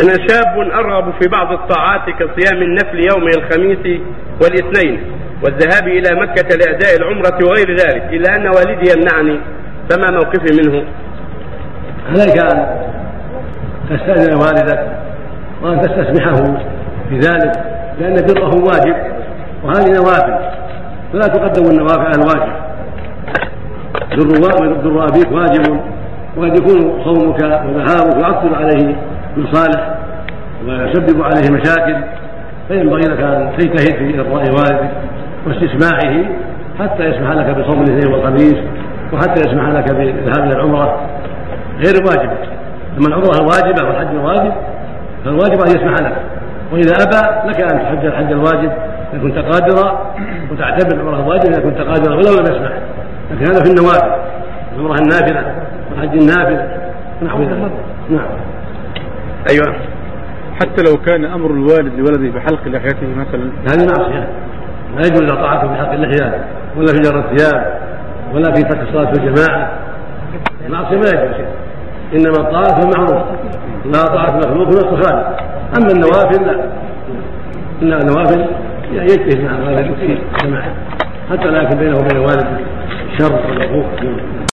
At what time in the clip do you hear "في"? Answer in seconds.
1.20-1.28, 17.08-17.18, 33.96-34.20, 53.64-53.70, 65.68-65.74, 66.86-67.00, 68.54-68.62, 69.12-69.20, 72.80-72.86, 79.94-80.18